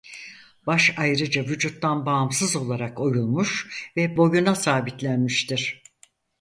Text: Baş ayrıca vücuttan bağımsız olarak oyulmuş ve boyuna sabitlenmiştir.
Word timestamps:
Baş 0.67 0.93
ayrıca 0.97 1.43
vücuttan 1.43 2.05
bağımsız 2.05 2.55
olarak 2.55 2.99
oyulmuş 2.99 3.67
ve 3.97 4.17
boyuna 4.17 4.55
sabitlenmiştir. 4.55 5.81